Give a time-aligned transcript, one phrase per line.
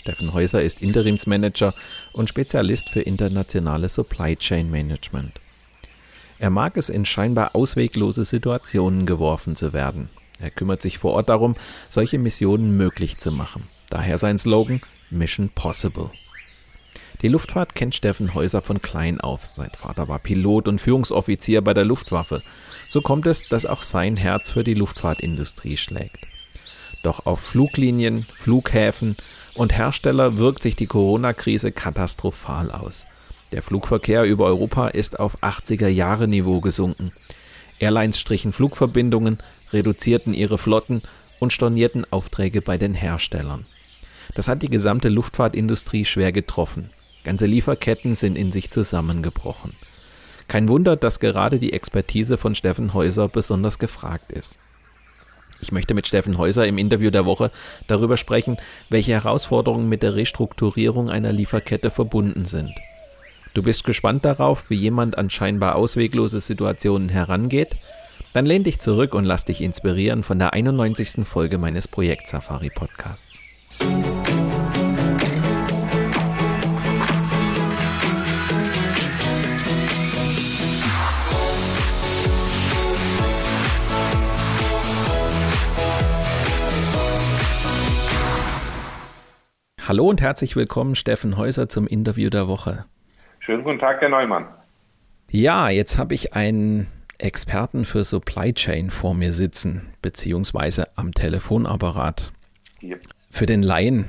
[0.00, 1.74] Steffen Häuser ist Interimsmanager
[2.14, 5.42] und Spezialist für internationale Supply Chain Management.
[6.38, 10.08] Er mag es, in scheinbar ausweglose Situationen geworfen zu werden.
[10.38, 11.54] Er kümmert sich vor Ort darum,
[11.90, 13.64] solche Missionen möglich zu machen.
[13.90, 16.10] Daher sein Slogan Mission Possible.
[17.20, 19.44] Die Luftfahrt kennt Steffen Häuser von klein auf.
[19.44, 22.42] Sein Vater war Pilot und Führungsoffizier bei der Luftwaffe.
[22.88, 26.26] So kommt es, dass auch sein Herz für die Luftfahrtindustrie schlägt.
[27.02, 29.16] Doch auf Fluglinien, Flughäfen
[29.54, 33.06] und Hersteller wirkt sich die Corona-Krise katastrophal aus.
[33.52, 37.12] Der Flugverkehr über Europa ist auf 80er Jahre Niveau gesunken.
[37.78, 39.38] Airlines strichen Flugverbindungen,
[39.72, 41.02] reduzierten ihre Flotten
[41.40, 43.66] und stornierten Aufträge bei den Herstellern.
[44.34, 46.90] Das hat die gesamte Luftfahrtindustrie schwer getroffen.
[47.24, 49.74] Ganze Lieferketten sind in sich zusammengebrochen.
[50.46, 54.58] Kein Wunder, dass gerade die Expertise von Steffen Häuser besonders gefragt ist.
[55.60, 57.50] Ich möchte mit Steffen Häuser im Interview der Woche
[57.86, 58.56] darüber sprechen,
[58.88, 62.72] welche Herausforderungen mit der Restrukturierung einer Lieferkette verbunden sind.
[63.52, 67.70] Du bist gespannt darauf, wie jemand an scheinbar ausweglose Situationen herangeht?
[68.32, 71.26] Dann lehn dich zurück und lass dich inspirieren von der 91.
[71.26, 73.38] Folge meines Projekt Safari Podcasts.
[89.88, 92.84] Hallo und herzlich willkommen, Steffen Häuser, zum Interview der Woche.
[93.38, 94.46] Schönen guten Tag, Herr Neumann.
[95.30, 96.86] Ja, jetzt habe ich einen
[97.18, 102.30] Experten für Supply Chain vor mir sitzen, beziehungsweise am Telefonapparat.
[102.82, 103.00] Yep.
[103.30, 104.08] Für den Laien,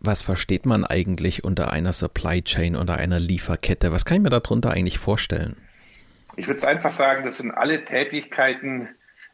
[0.00, 3.92] was versteht man eigentlich unter einer Supply Chain oder einer Lieferkette?
[3.92, 5.56] Was kann ich mir darunter eigentlich vorstellen?
[6.36, 8.88] Ich würde einfach sagen, das sind alle Tätigkeiten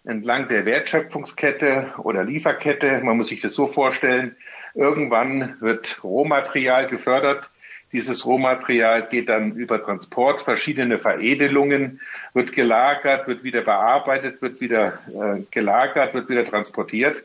[0.04, 3.00] entlang der Wertschöpfungskette oder Lieferkette.
[3.02, 4.36] Man muss sich das so vorstellen,
[4.74, 7.50] Irgendwann wird Rohmaterial gefördert.
[7.92, 12.00] Dieses Rohmaterial geht dann über Transport, verschiedene Veredelungen,
[12.34, 17.24] wird gelagert, wird wieder bearbeitet, wird wieder äh, gelagert, wird wieder transportiert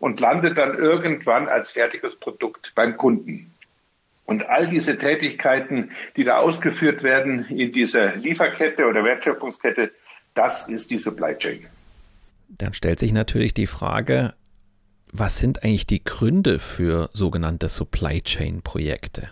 [0.00, 3.54] und landet dann irgendwann als fertiges Produkt beim Kunden.
[4.24, 9.92] Und all diese Tätigkeiten, die da ausgeführt werden in dieser Lieferkette oder Wertschöpfungskette,
[10.34, 11.66] das ist die Supply Chain.
[12.48, 14.34] Dann stellt sich natürlich die Frage,
[15.12, 19.30] was sind eigentlich die Gründe für sogenannte Supply Chain Projekte?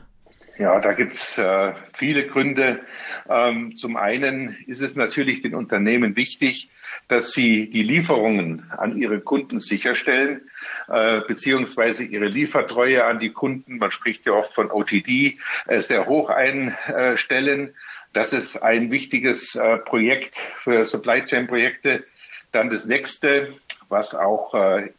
[0.58, 2.80] Ja, da gibt's äh, viele Gründe.
[3.28, 6.68] Ähm, zum einen ist es natürlich den Unternehmen wichtig,
[7.06, 10.40] dass sie die Lieferungen an ihre Kunden sicherstellen,
[10.88, 16.06] äh, beziehungsweise ihre Liefertreue an die Kunden, man spricht ja oft von OTD, äh, sehr
[16.06, 17.74] hoch einstellen.
[18.12, 22.04] Das ist ein wichtiges äh, Projekt für Supply Chain Projekte.
[22.50, 23.54] Dann das nächste,
[23.88, 24.90] was auch äh,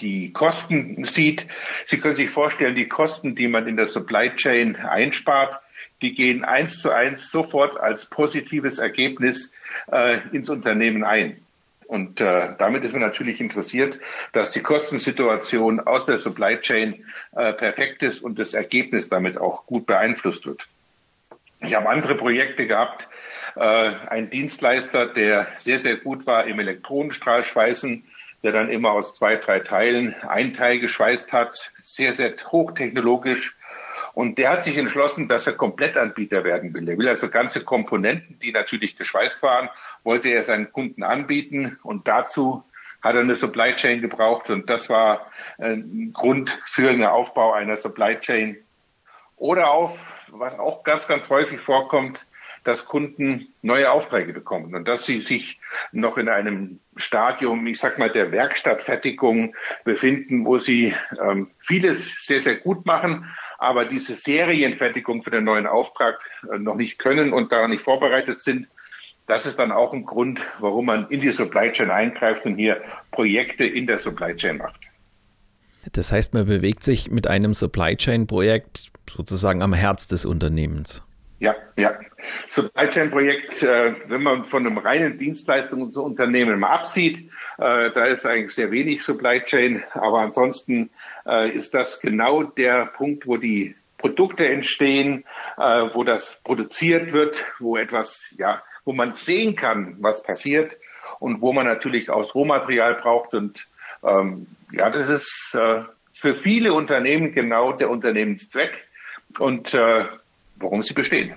[0.00, 1.46] die Kosten sieht.
[1.86, 5.60] Sie können sich vorstellen, die Kosten, die man in der Supply Chain einspart,
[6.02, 9.52] die gehen eins zu eins sofort als positives Ergebnis
[9.90, 11.40] äh, ins Unternehmen ein.
[11.86, 14.00] Und äh, damit ist man natürlich interessiert,
[14.32, 19.66] dass die Kostensituation aus der Supply Chain äh, perfekt ist und das Ergebnis damit auch
[19.66, 20.66] gut beeinflusst wird.
[21.60, 23.08] Ich habe andere Projekte gehabt.
[23.54, 23.60] Äh,
[24.08, 28.04] ein Dienstleister, der sehr, sehr gut war im Elektronenstrahlschweißen,
[28.42, 33.56] der dann immer aus zwei, drei Teilen ein Teil geschweißt hat, sehr, sehr hochtechnologisch.
[34.14, 36.88] Und der hat sich entschlossen, dass er Komplettanbieter werden will.
[36.88, 39.68] Er will also ganze Komponenten, die natürlich geschweißt waren,
[40.04, 41.78] wollte er seinen Kunden anbieten.
[41.82, 42.64] Und dazu
[43.02, 44.48] hat er eine Supply Chain gebraucht.
[44.48, 48.56] Und das war ein Grund für den Aufbau einer Supply Chain.
[49.36, 49.98] Oder auch,
[50.28, 52.24] was auch ganz, ganz häufig vorkommt,
[52.66, 55.60] dass Kunden neue Aufträge bekommen und dass sie sich
[55.92, 59.54] noch in einem Stadium, ich sag mal, der Werkstattfertigung
[59.84, 63.26] befinden, wo sie ähm, vieles sehr, sehr gut machen
[63.58, 66.18] aber diese Serienfertigung für den neuen Auftrag
[66.50, 68.68] äh, noch nicht können und daran nicht vorbereitet sind.
[69.26, 72.80] Das ist dann auch ein Grund, warum man in die Supply Chain eingreift und hier
[73.10, 74.90] Projekte in der Supply Chain macht.
[75.92, 81.02] Das heißt, man bewegt sich mit einem Supply Chain Projekt sozusagen am Herz des Unternehmens.
[81.38, 81.98] Ja, ja.
[82.48, 88.24] Supply Chain Projekt, äh, wenn man von einem reinen Dienstleistungsunternehmen mal absieht, äh, da ist
[88.24, 90.90] eigentlich sehr wenig Supply Chain, aber ansonsten
[91.26, 95.24] äh, ist das genau der Punkt, wo die Produkte entstehen,
[95.58, 100.78] äh, wo das produziert wird, wo etwas, ja, wo man sehen kann, was passiert
[101.18, 103.66] und wo man natürlich aus Rohmaterial braucht und
[104.02, 105.82] ähm, ja, das ist äh,
[106.14, 108.86] für viele Unternehmen genau der Unternehmenszweck
[109.38, 110.06] und äh,
[110.58, 111.34] warum sie bestehen.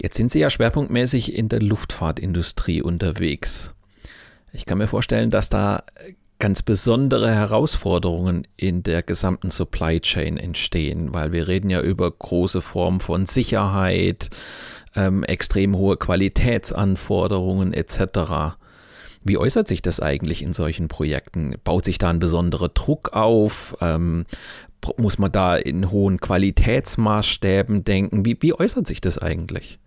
[0.00, 3.74] Jetzt sind Sie ja schwerpunktmäßig in der Luftfahrtindustrie unterwegs.
[4.52, 5.84] Ich kann mir vorstellen, dass da
[6.38, 12.62] ganz besondere Herausforderungen in der gesamten Supply Chain entstehen, weil wir reden ja über große
[12.62, 14.30] Formen von Sicherheit,
[14.96, 18.56] ähm, extrem hohe Qualitätsanforderungen etc.
[19.22, 21.54] Wie äußert sich das eigentlich in solchen Projekten?
[21.62, 23.76] Baut sich da ein besonderer Druck auf?
[23.82, 24.24] Ähm,
[24.96, 28.24] muss man da in hohen Qualitätsmaßstäben denken?
[28.24, 29.78] Wie, wie äußert sich das eigentlich?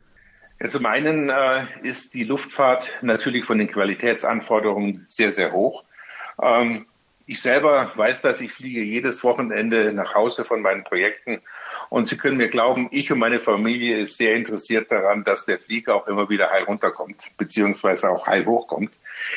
[0.60, 5.84] Ja, zum einen äh, ist die Luftfahrt natürlich von den Qualitätsanforderungen sehr, sehr hoch.
[6.42, 6.86] Ähm,
[7.26, 11.42] ich selber weiß das, ich fliege jedes Wochenende nach Hause von meinen Projekten
[11.90, 15.60] und Sie können mir glauben, ich und meine Familie ist sehr interessiert daran, dass der
[15.60, 18.92] Flieger auch immer wieder heil runterkommt, beziehungsweise auch heil hochkommt.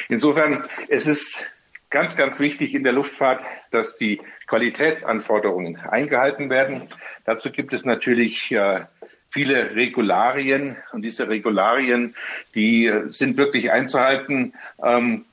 [0.08, 1.38] Insofern, es ist
[1.96, 6.90] ganz, ganz wichtig in der Luftfahrt, dass die Qualitätsanforderungen eingehalten werden.
[7.24, 8.84] Dazu gibt es natürlich äh,
[9.30, 12.14] viele Regularien und diese Regularien,
[12.54, 14.52] die sind wirklich einzuhalten.
[14.84, 15.24] Ähm,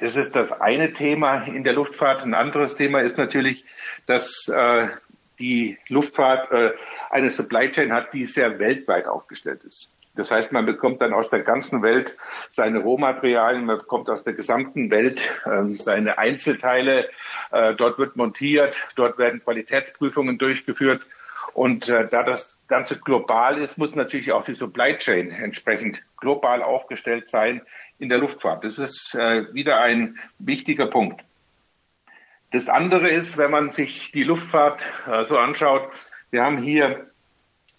[0.00, 2.22] das ist das eine Thema in der Luftfahrt.
[2.22, 3.64] Ein anderes Thema ist natürlich,
[4.04, 4.88] dass äh,
[5.38, 6.72] die Luftfahrt äh,
[7.08, 9.88] eine Supply Chain hat, die sehr weltweit aufgestellt ist.
[10.16, 12.16] Das heißt, man bekommt dann aus der ganzen Welt
[12.50, 17.08] seine Rohmaterialien, man bekommt aus der gesamten Welt äh, seine Einzelteile.
[17.52, 21.06] Äh, dort wird montiert, dort werden Qualitätsprüfungen durchgeführt.
[21.54, 26.62] Und äh, da das Ganze global ist, muss natürlich auch die Supply Chain entsprechend global
[26.62, 27.62] aufgestellt sein
[27.98, 28.64] in der Luftfahrt.
[28.64, 31.22] Das ist äh, wieder ein wichtiger Punkt.
[32.50, 34.84] Das andere ist, wenn man sich die Luftfahrt
[35.22, 35.88] so anschaut,
[36.30, 37.09] wir haben hier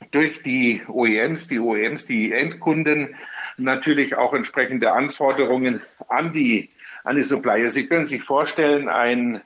[0.10, 3.16] durch die OEMs, die OEMs, die Endkunden
[3.58, 6.70] natürlich auch entsprechende Anforderungen an die,
[7.04, 7.70] an die Supplier.
[7.72, 9.42] Sie können sich vorstellen, ein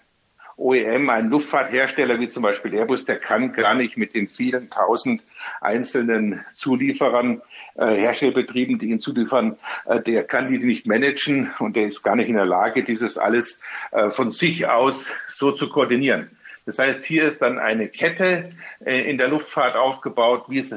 [0.57, 5.21] OEM, ein Luftfahrthersteller wie zum Beispiel Airbus, der kann gar nicht mit den vielen tausend
[5.59, 7.41] einzelnen Zulieferern,
[7.75, 12.15] äh, Herstellbetrieben, die ihn zuliefern, äh, der kann die nicht managen und der ist gar
[12.15, 13.61] nicht in der Lage, dieses alles
[13.91, 16.34] äh, von sich aus so zu koordinieren.
[16.65, 18.50] Das heißt, hier ist dann eine Kette
[18.83, 20.75] äh, in der Luftfahrt aufgebaut, wie es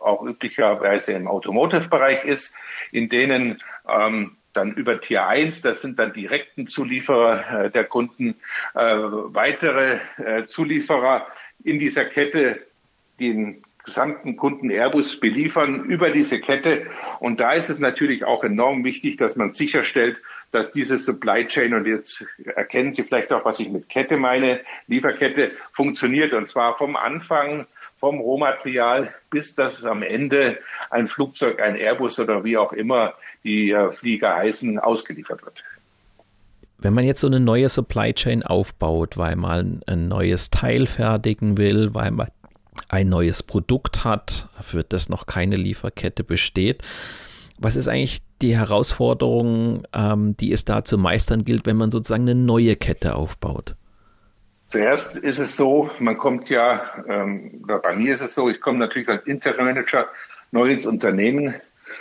[0.00, 2.54] auch üblicherweise im Automotive-Bereich ist,
[2.92, 8.36] in denen ähm, dann über Tier 1, das sind dann direkten Zulieferer äh, der Kunden,
[8.74, 11.26] äh, weitere äh, Zulieferer
[11.62, 12.60] in dieser Kette
[13.20, 16.86] den gesamten Kunden Airbus beliefern über diese Kette.
[17.18, 20.20] Und da ist es natürlich auch enorm wichtig, dass man sicherstellt,
[20.52, 24.60] dass diese Supply Chain, und jetzt erkennen Sie vielleicht auch, was ich mit Kette meine,
[24.88, 26.32] Lieferkette funktioniert.
[26.32, 27.66] Und zwar vom Anfang
[28.00, 30.58] vom Rohmaterial bis dass am Ende
[30.88, 33.14] ein Flugzeug, ein Airbus oder wie auch immer
[33.44, 35.62] die äh, Flieger heißen, ausgeliefert wird.
[36.78, 41.58] Wenn man jetzt so eine neue Supply Chain aufbaut, weil man ein neues Teil fertigen
[41.58, 42.28] will, weil man
[42.88, 46.82] ein neues Produkt hat, für das noch keine Lieferkette besteht,
[47.58, 52.22] was ist eigentlich die Herausforderung, ähm, die es da zu meistern gilt, wenn man sozusagen
[52.22, 53.76] eine neue Kette aufbaut?
[54.66, 58.78] Zuerst ist es so, man kommt ja, ähm, bei mir ist es so, ich komme
[58.78, 60.08] natürlich als Interim Manager
[60.52, 61.54] neu ins Unternehmen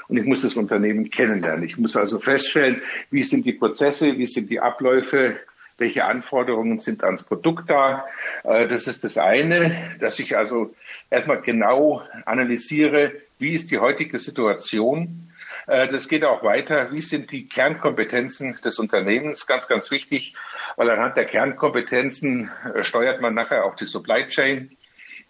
[0.08, 1.64] und ich muss das Unternehmen kennenlernen.
[1.64, 5.38] Ich muss also feststellen, wie sind die Prozesse, wie sind die Abläufe,
[5.80, 8.06] welche Anforderungen sind ans Produkt da.
[8.44, 10.76] Äh, das ist das eine, dass ich also
[11.10, 15.29] erstmal genau analysiere, wie ist die heutige Situation,
[15.70, 16.92] das geht auch weiter.
[16.92, 19.46] Wie sind die Kernkompetenzen des Unternehmens?
[19.46, 20.34] Ganz, ganz wichtig,
[20.76, 24.76] weil anhand der Kernkompetenzen äh, steuert man nachher auch die Supply Chain.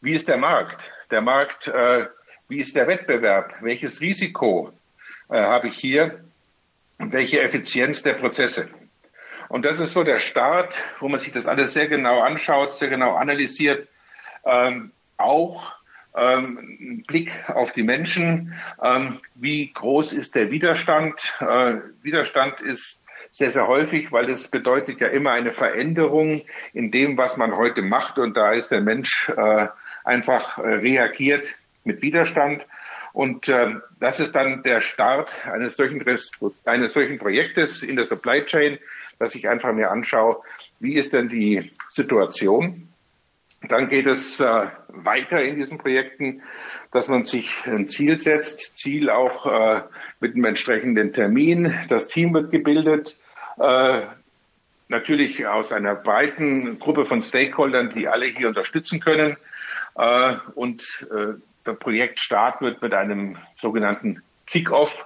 [0.01, 0.91] Wie ist der Markt?
[1.12, 2.08] Der Markt, äh,
[2.48, 3.55] wie ist der Wettbewerb?
[3.62, 4.74] Welches Risiko
[5.31, 6.24] habe ich hier?
[6.98, 8.72] Welche Effizienz der Prozesse?
[9.50, 12.89] Und das ist so der Start, wo man sich das alles sehr genau anschaut, sehr
[12.89, 13.88] genau analysiert,
[14.46, 15.74] ähm, auch
[16.16, 18.54] ähm, Blick auf die Menschen.
[18.84, 21.34] Ähm, wie groß ist der Widerstand?
[21.39, 26.42] Äh, Widerstand ist sehr, sehr häufig, weil es bedeutet ja immer eine Veränderung
[26.74, 28.18] in dem, was man heute macht.
[28.18, 29.68] Und da ist der Mensch äh,
[30.04, 32.66] einfach äh, reagiert mit Widerstand.
[33.13, 36.04] Und äh, das ist dann der Start eines solchen,
[36.66, 38.78] eines solchen Projektes in der Supply Chain,
[39.20, 40.42] dass ich einfach mir anschaue,
[40.80, 42.88] wie ist denn die Situation.
[43.68, 46.42] Dann geht es äh, weiter in diesen Projekten,
[46.92, 49.82] dass man sich ein Ziel setzt, Ziel auch äh,
[50.20, 51.78] mit einem entsprechenden Termin.
[51.89, 53.18] Das Team wird gebildet,
[53.60, 54.01] äh,
[54.88, 59.38] natürlich aus einer breiten Gruppe von Stakeholdern, die alle hier unterstützen können.
[59.96, 65.06] Äh, und äh, der Projektstart wird mit einem sogenannten Kick-off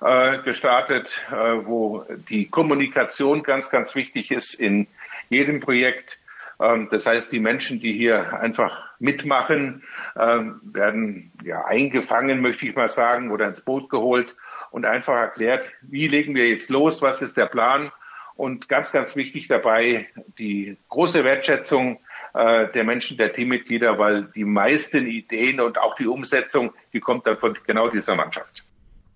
[0.00, 1.22] äh, gestartet,
[1.64, 4.86] wo die Kommunikation ganz, ganz wichtig ist in
[5.28, 6.18] jedem Projekt.
[6.60, 9.82] Ähm, das heißt, die Menschen, die hier einfach mitmachen,
[10.18, 14.34] ähm, werden ja eingefangen, möchte ich mal sagen, oder ins Boot geholt
[14.70, 17.90] und einfach erklärt, wie legen wir jetzt los, was ist der Plan.
[18.36, 20.08] Und ganz, ganz wichtig dabei
[20.38, 22.00] die große Wertschätzung
[22.34, 27.28] äh, der Menschen, der Teammitglieder, weil die meisten Ideen und auch die Umsetzung, die kommt
[27.28, 28.64] dann von genau dieser Mannschaft.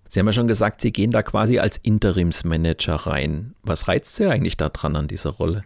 [0.07, 3.55] Sie haben ja schon gesagt, Sie gehen da quasi als Interimsmanager rein.
[3.61, 5.65] Was reizt Sie eigentlich daran an dieser Rolle?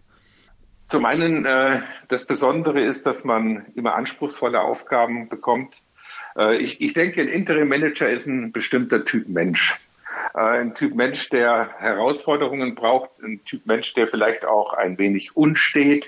[0.88, 5.82] Zum einen, äh, das Besondere ist, dass man immer anspruchsvolle Aufgaben bekommt.
[6.38, 9.80] Äh, ich, ich denke, ein Interim-Manager ist ein bestimmter Typ Mensch.
[10.34, 15.36] Äh, ein Typ Mensch, der Herausforderungen braucht, ein Typ Mensch, der vielleicht auch ein wenig
[15.36, 16.06] unstet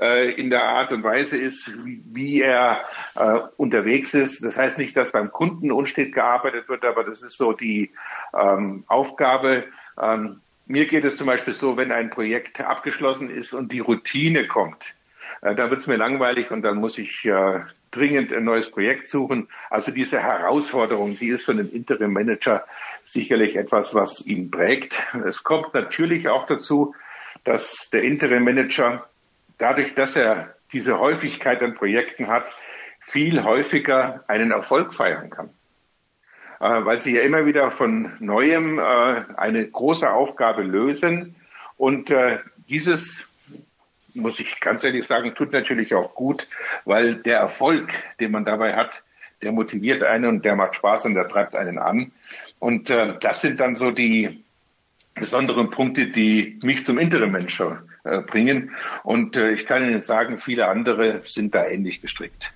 [0.00, 2.80] äh, in der Art und Weise ist, wie, wie er
[3.14, 4.42] äh, unterwegs ist.
[4.44, 7.92] Das heißt nicht, dass beim Kunden unstet gearbeitet wird, aber das ist so die
[8.34, 9.66] ähm, Aufgabe.
[10.00, 14.46] Ähm, mir geht es zum Beispiel so, wenn ein Projekt abgeschlossen ist und die Routine
[14.46, 14.94] kommt,
[15.42, 17.60] äh, dann wird es mir langweilig und dann muss ich äh,
[17.90, 19.48] dringend ein neues Projekt suchen.
[19.68, 22.64] Also diese Herausforderung, die ist für einen Interim Manager
[23.02, 25.02] sicherlich etwas, was ihn prägt.
[25.26, 26.94] Es kommt natürlich auch dazu,
[27.42, 29.08] dass der Interim Manager
[29.58, 32.44] dadurch, dass er diese Häufigkeit an Projekten hat,
[33.08, 35.50] viel häufiger einen Erfolg feiern kann.
[36.60, 41.34] Äh, weil sie ja immer wieder von neuem äh, eine große Aufgabe lösen.
[41.78, 42.38] Und äh,
[42.68, 43.26] dieses,
[44.12, 46.46] muss ich ganz ehrlich sagen, tut natürlich auch gut,
[46.84, 49.02] weil der Erfolg, den man dabei hat,
[49.40, 52.12] der motiviert einen und der macht Spaß und der treibt einen an.
[52.58, 54.44] Und das sind dann so die
[55.14, 58.72] besonderen Punkte, die mich zum Interim-Manager äh, bringen.
[59.02, 62.52] Und ich kann Ihnen sagen, viele andere sind da ähnlich gestrickt.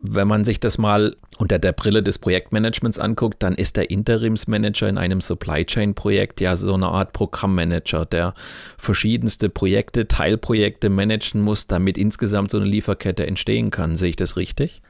[0.00, 4.88] Wenn man sich das mal unter der Brille des Projektmanagements anguckt, dann ist der Interimsmanager
[4.88, 8.34] in einem Supply Chain Projekt ja so eine Art Programmmanager, der
[8.76, 13.96] verschiedenste Projekte, Teilprojekte managen muss, damit insgesamt so eine Lieferkette entstehen kann.
[13.96, 14.82] Sehe ich das richtig?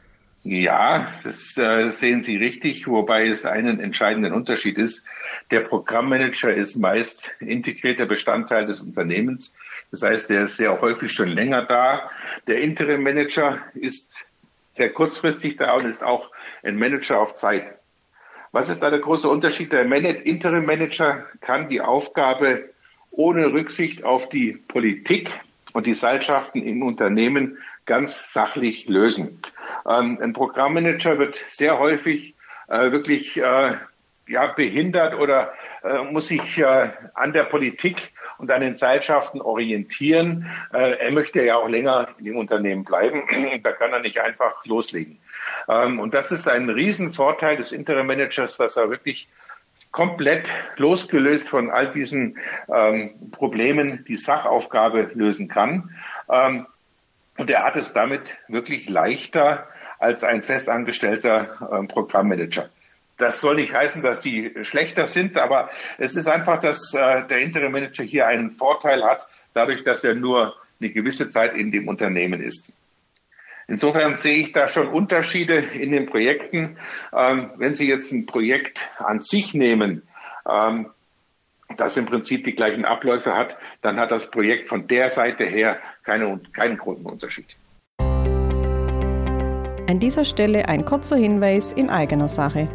[0.43, 5.05] Ja, das äh, sehen Sie richtig, wobei es einen entscheidenden Unterschied ist.
[5.50, 9.55] Der Programmmanager ist meist integrierter Bestandteil des Unternehmens.
[9.91, 12.11] Das heißt, der ist sehr häufig schon länger da.
[12.47, 14.12] Der Interim Manager ist
[14.78, 16.30] sehr kurzfristig da und ist auch
[16.62, 17.78] ein Manager auf Zeit.
[18.52, 19.73] Was ist da der große Unterschied?
[19.73, 19.85] Der
[20.25, 22.70] Interim Manager kann die Aufgabe
[23.11, 25.30] ohne Rücksicht auf die Politik
[25.75, 29.40] und die Seilschaften im Unternehmen ganz sachlich lösen.
[29.87, 32.35] Ähm, ein Programmmanager wird sehr häufig
[32.68, 33.76] äh, wirklich äh,
[34.28, 40.47] ja, behindert oder äh, muss sich äh, an der Politik und an den Seilschaften orientieren.
[40.73, 43.23] Äh, er möchte ja auch länger im Unternehmen bleiben.
[43.62, 45.18] da kann er nicht einfach loslegen.
[45.68, 49.28] Ähm, und das ist ein Riesenvorteil des Interim Managers, dass er wirklich
[49.90, 52.38] komplett losgelöst von all diesen
[52.73, 55.90] ähm, Problemen die Sachaufgabe lösen kann.
[56.30, 56.66] Ähm,
[57.38, 59.66] und er hat es damit wirklich leichter
[59.99, 62.68] als ein festangestellter ähm, Programmmanager.
[63.18, 67.38] Das soll nicht heißen, dass die schlechter sind, aber es ist einfach, dass äh, der
[67.38, 71.88] Interim Manager hier einen Vorteil hat, dadurch, dass er nur eine gewisse Zeit in dem
[71.88, 72.72] Unternehmen ist.
[73.66, 76.78] Insofern sehe ich da schon Unterschiede in den Projekten.
[77.12, 80.02] Ähm, wenn Sie jetzt ein Projekt an sich nehmen,
[80.48, 80.87] ähm,
[81.76, 85.78] das im Prinzip die gleichen Abläufe hat, dann hat das Projekt von der Seite her
[86.04, 87.56] keine, keinen großen Unterschied.
[89.88, 92.68] An dieser Stelle ein kurzer Hinweis in eigener Sache.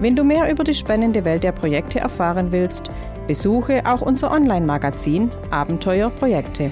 [0.00, 2.88] Wenn du mehr über die spannende Welt der Projekte erfahren willst,
[3.26, 6.70] besuche auch unser Online-Magazin Abenteuer Projekte.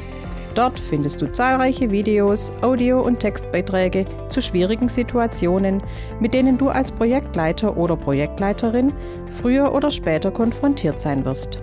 [0.55, 5.83] Dort findest du zahlreiche Videos, Audio- und Textbeiträge zu schwierigen Situationen,
[6.21, 8.93] mit denen du als Projektleiter oder Projektleiterin
[9.43, 11.61] früher oder später konfrontiert sein wirst.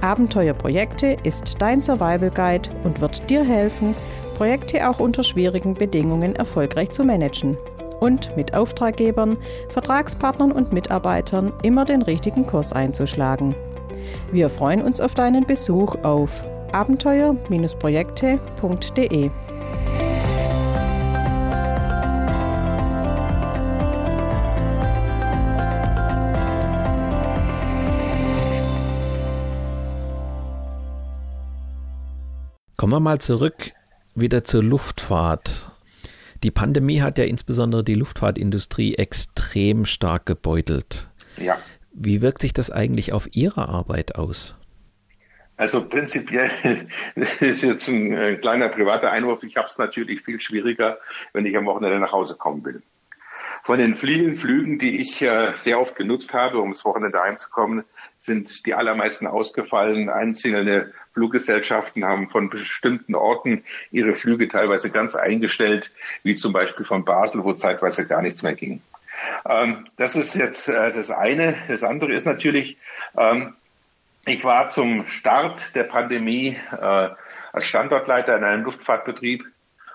[0.00, 3.94] Abenteuer Projekte ist dein Survival Guide und wird dir helfen,
[4.36, 7.56] Projekte auch unter schwierigen Bedingungen erfolgreich zu managen
[8.02, 13.54] und mit Auftraggebern, Vertragspartnern und Mitarbeitern immer den richtigen Kurs einzuschlagen.
[14.32, 19.30] Wir freuen uns auf deinen Besuch auf abenteuer-projekte.de.
[32.76, 33.70] Kommen wir mal zurück
[34.16, 35.71] wieder zur Luftfahrt.
[36.42, 41.08] Die Pandemie hat ja insbesondere die Luftfahrtindustrie extrem stark gebeutelt.
[41.36, 41.58] Ja.
[41.92, 44.56] Wie wirkt sich das eigentlich auf Ihre Arbeit aus?
[45.56, 46.50] Also prinzipiell
[47.40, 49.44] ist jetzt ein, ein kleiner privater Einwurf.
[49.44, 50.98] Ich habe es natürlich viel schwieriger,
[51.32, 52.82] wenn ich am Wochenende nach Hause kommen will.
[53.64, 57.84] Von den vielen Flügen, die ich äh, sehr oft genutzt habe, um das Wochenende heimzukommen,
[58.18, 60.08] sind die allermeisten ausgefallen.
[60.08, 65.92] Einzelne Fluggesellschaften haben von bestimmten Orten ihre Flüge teilweise ganz eingestellt,
[66.22, 68.82] wie zum Beispiel von Basel, wo zeitweise gar nichts mehr ging.
[69.48, 71.56] Ähm, das ist jetzt äh, das eine.
[71.68, 72.78] Das andere ist natürlich,
[73.16, 73.54] ähm,
[74.26, 77.08] ich war zum Start der Pandemie äh,
[77.52, 79.44] als Standortleiter in einem Luftfahrtbetrieb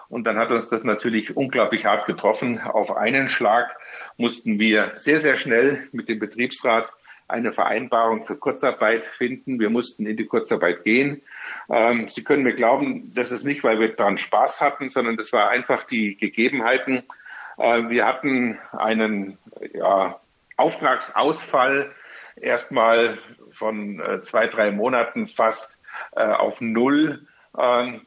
[0.10, 2.62] und dann hat uns das natürlich unglaublich hart getroffen.
[2.62, 3.76] Auf einen Schlag
[4.18, 6.94] mussten wir sehr, sehr schnell mit dem Betriebsrat
[7.28, 9.60] eine Vereinbarung für Kurzarbeit finden.
[9.60, 11.22] Wir mussten in die Kurzarbeit gehen.
[11.70, 15.34] Ähm, Sie können mir glauben, das ist nicht, weil wir daran Spaß hatten, sondern das
[15.34, 17.04] war einfach die Gegebenheiten.
[17.58, 19.38] Äh, wir hatten einen
[19.74, 20.20] ja,
[20.56, 21.92] Auftragsausfall
[22.36, 23.18] erstmal
[23.52, 25.78] von äh, zwei, drei Monaten fast
[26.16, 27.28] äh, auf Null.
[27.58, 28.02] Ähm,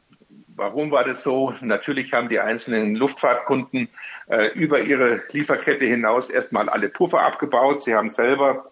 [0.55, 1.53] Warum war das so?
[1.61, 3.89] Natürlich haben die einzelnen Luftfahrtkunden
[4.27, 7.81] äh, über ihre Lieferkette hinaus erstmal alle Puffer abgebaut.
[7.83, 8.70] Sie haben selber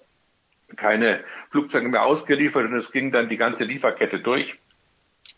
[0.76, 4.58] keine Flugzeuge mehr ausgeliefert und es ging dann die ganze Lieferkette durch.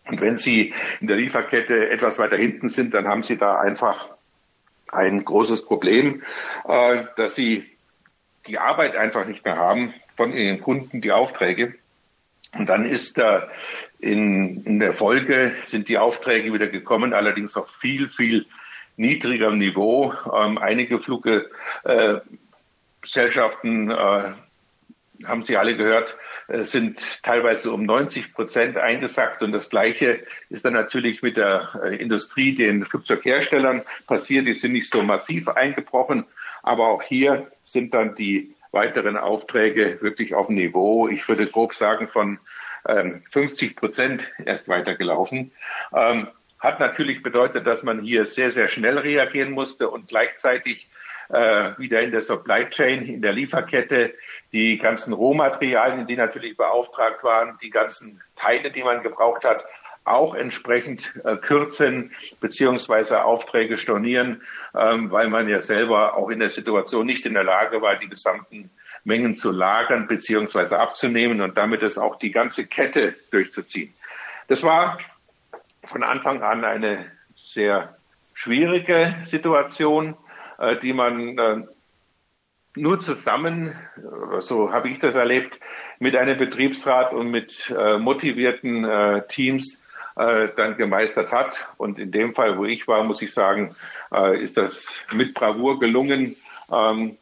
[0.07, 4.09] Und wenn Sie in der Lieferkette etwas weiter hinten sind, dann haben Sie da einfach
[4.87, 6.23] ein großes Problem,
[6.67, 7.69] äh, dass Sie
[8.47, 11.75] die Arbeit einfach nicht mehr haben von Ihren Kunden, die Aufträge.
[12.53, 13.47] Und dann ist da
[13.99, 18.45] in, in der Folge sind die Aufträge wieder gekommen, allerdings auf viel, viel
[18.97, 20.13] niedrigerem Niveau.
[20.33, 24.33] Ähm, einige Fluggesellschaften, äh,
[25.27, 29.43] haben Sie alle gehört, äh, sind teilweise um 90 Prozent eingesackt.
[29.43, 34.47] Und das Gleiche ist dann natürlich mit der äh, Industrie, den Flugzeugherstellern passiert.
[34.47, 36.25] Die sind nicht so massiv eingebrochen.
[36.63, 41.73] Aber auch hier sind dann die weiteren Aufträge wirklich auf dem Niveau, ich würde grob
[41.73, 42.39] sagen, von
[42.85, 45.51] 50 ähm, Prozent erst weitergelaufen.
[45.93, 46.27] Ähm,
[46.59, 50.89] hat natürlich bedeutet, dass man hier sehr, sehr schnell reagieren musste und gleichzeitig
[51.31, 54.13] äh, wieder in der Supply Chain, in der Lieferkette,
[54.51, 59.63] die ganzen Rohmaterialien, die natürlich beauftragt waren, die ganzen Teile, die man gebraucht hat,
[60.03, 64.41] auch entsprechend äh, kürzen beziehungsweise Aufträge stornieren,
[64.75, 68.09] ähm, weil man ja selber auch in der Situation nicht in der Lage war, die
[68.09, 68.71] gesamten
[69.03, 73.93] Mengen zu lagern beziehungsweise abzunehmen und damit es auch die ganze Kette durchzuziehen.
[74.47, 74.97] Das war
[75.85, 77.95] von Anfang an eine sehr
[78.33, 80.15] schwierige Situation,
[80.61, 81.63] äh, die man äh,
[82.75, 83.75] nur zusammen,
[84.39, 85.59] so habe ich das erlebt,
[85.99, 88.87] mit einem Betriebsrat und mit äh, motivierten
[89.27, 89.83] Teams
[90.15, 91.67] dann gemeistert hat.
[91.77, 93.75] Und in dem Fall, wo ich war, muss ich sagen,
[94.39, 96.35] ist das mit Bravour gelungen.
[96.71, 97.17] Ähm,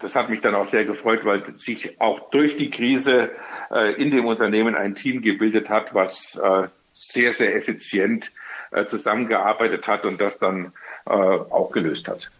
[0.00, 3.30] das hat mich dann auch sehr gefreut, weil sich auch durch die Krise
[3.70, 8.32] äh, in dem Unternehmen ein Team gebildet hat, was äh, sehr, sehr effizient
[8.72, 10.72] äh, zusammengearbeitet hat und das dann
[11.06, 12.30] äh, auch gelöst hat.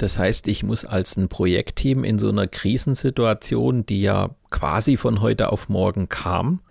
[0.00, 5.20] Das heißt, ich muss als ein Projektteam in so einer Krisensituation, die ja quasi von
[5.20, 6.62] heute auf morgen kam,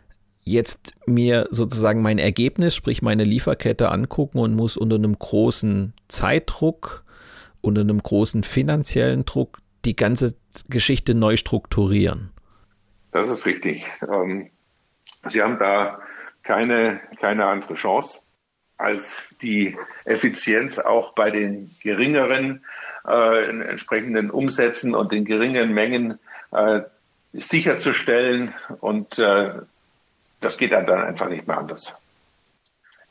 [0.43, 7.03] jetzt mir sozusagen mein Ergebnis, sprich meine Lieferkette angucken und muss unter einem großen Zeitdruck,
[7.61, 10.33] unter einem großen finanziellen Druck die ganze
[10.67, 12.31] Geschichte neu strukturieren.
[13.11, 13.85] Das ist richtig.
[14.11, 14.49] Ähm,
[15.27, 15.99] Sie haben da
[16.41, 18.21] keine, keine andere Chance,
[18.77, 22.63] als die Effizienz auch bei den geringeren
[23.09, 26.19] äh, entsprechenden Umsätzen und den geringen Mengen
[26.51, 26.81] äh,
[27.33, 28.53] sicherzustellen.
[28.79, 29.53] Und äh,
[30.41, 31.95] das geht dann, dann einfach nicht mehr anders.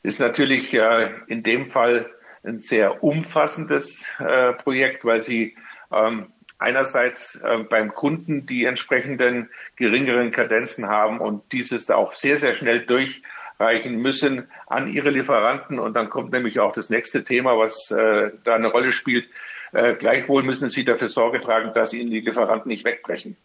[0.01, 2.09] Ist natürlich äh, in dem Fall
[2.43, 5.57] ein sehr umfassendes äh, Projekt, weil Sie
[5.91, 12.53] ähm, einerseits äh, beim Kunden die entsprechenden geringeren Kadenzen haben und dieses auch sehr, sehr
[12.53, 15.79] schnell durchreichen müssen an ihre Lieferanten.
[15.79, 19.27] Und dann kommt nämlich auch das nächste Thema, was äh, da eine Rolle spielt.
[19.71, 23.37] Äh, gleichwohl müssen sie dafür Sorge tragen, dass ihnen die Lieferanten nicht wegbrechen.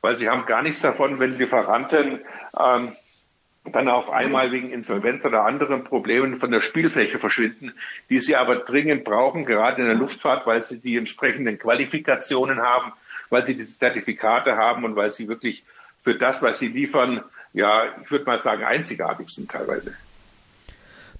[0.00, 2.20] Weil sie haben gar nichts davon, wenn Lieferanten
[2.58, 2.92] ähm,
[3.64, 7.72] dann auf einmal wegen Insolvenz oder anderen Problemen von der Spielfläche verschwinden,
[8.08, 12.92] die sie aber dringend brauchen, gerade in der Luftfahrt, weil sie die entsprechenden Qualifikationen haben,
[13.28, 15.62] weil sie diese Zertifikate haben und weil sie wirklich
[16.02, 19.94] für das, was sie liefern, ja, ich würde mal sagen, einzigartig sind teilweise.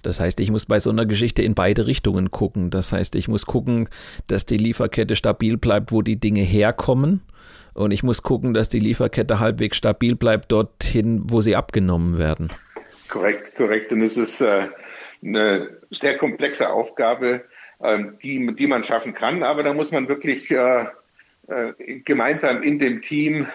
[0.01, 2.69] Das heißt, ich muss bei so einer Geschichte in beide Richtungen gucken.
[2.69, 3.89] Das heißt, ich muss gucken,
[4.27, 7.21] dass die Lieferkette stabil bleibt, wo die Dinge herkommen.
[7.73, 12.51] Und ich muss gucken, dass die Lieferkette halbwegs stabil bleibt dorthin, wo sie abgenommen werden.
[13.07, 13.93] Korrekt, korrekt.
[13.93, 14.67] Und es ist äh,
[15.23, 17.43] eine sehr komplexe Aufgabe,
[17.79, 19.43] äh, die, die man schaffen kann.
[19.43, 20.85] Aber da muss man wirklich äh,
[21.47, 23.47] äh, gemeinsam in dem Team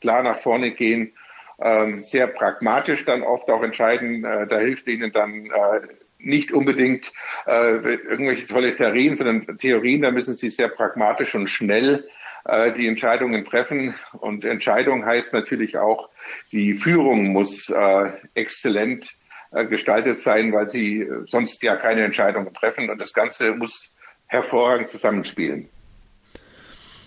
[0.00, 1.12] klar nach vorne gehen,
[1.58, 4.24] äh, sehr pragmatisch dann oft auch entscheiden.
[4.24, 5.80] Äh, da hilft ihnen dann äh,
[6.18, 7.12] nicht unbedingt
[7.46, 12.08] äh, irgendwelche tolle Theorien, sondern Theorien, da müssen sie sehr pragmatisch und schnell
[12.44, 13.94] äh, die Entscheidungen treffen.
[14.12, 16.08] Und Entscheidung heißt natürlich auch,
[16.52, 19.14] die Führung muss äh, exzellent
[19.50, 22.90] äh, gestaltet sein, weil sie äh, sonst ja keine Entscheidungen treffen.
[22.90, 23.94] Und das Ganze muss
[24.26, 25.68] hervorragend zusammenspielen.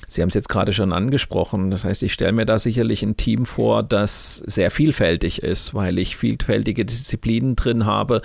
[0.10, 1.70] Sie haben es jetzt gerade schon angesprochen.
[1.70, 6.00] Das heißt, ich stelle mir da sicherlich ein Team vor, das sehr vielfältig ist, weil
[6.00, 8.22] ich vielfältige Disziplinen drin habe,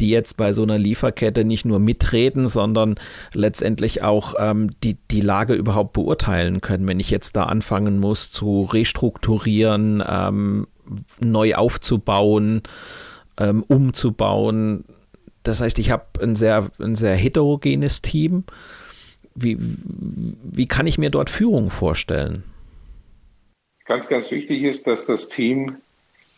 [0.00, 2.94] die jetzt bei so einer Lieferkette nicht nur mitreden, sondern
[3.34, 6.88] letztendlich auch ähm, die, die Lage überhaupt beurteilen können.
[6.88, 10.66] Wenn ich jetzt da anfangen muss zu restrukturieren, ähm,
[11.20, 12.62] neu aufzubauen,
[13.38, 14.84] ähm, umzubauen.
[15.42, 18.44] Das heißt, ich habe ein sehr, ein sehr heterogenes Team
[19.36, 22.44] wie, wie kann ich mir dort Führung vorstellen?
[23.84, 25.76] Ganz, ganz wichtig ist, dass das Team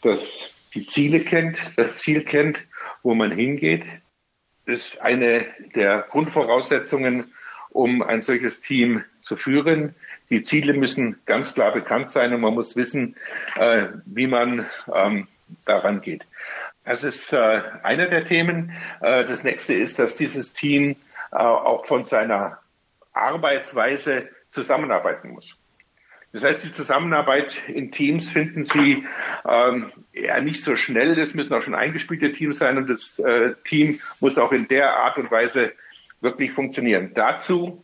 [0.03, 2.67] das die Ziele kennt, das Ziel kennt,
[3.03, 3.87] wo man hingeht.
[4.67, 7.33] Das ist eine der Grundvoraussetzungen,
[7.71, 9.95] um ein solches Team zu führen.
[10.31, 13.17] Die Ziele müssen ganz klar bekannt sein und man muss wissen,
[13.57, 15.27] äh, wie man ähm,
[15.65, 16.27] daran geht.
[16.85, 18.73] Das ist äh, einer der Themen.
[19.01, 20.97] Äh, das nächste ist, dass dieses Team
[21.33, 22.59] äh, auch von seiner
[23.19, 25.57] Arbeitsweise zusammenarbeiten muss.
[26.33, 29.07] Das heißt, die Zusammenarbeit in Teams finden Sie
[29.47, 31.15] ähm, ja nicht so schnell.
[31.15, 34.95] Das müssen auch schon eingespielte Teams sein und das äh, Team muss auch in der
[34.95, 35.73] Art und Weise
[36.21, 37.13] wirklich funktionieren.
[37.15, 37.83] Dazu